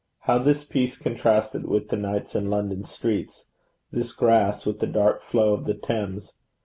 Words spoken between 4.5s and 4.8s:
with